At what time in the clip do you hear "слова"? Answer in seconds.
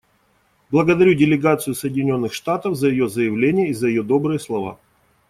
4.39-4.79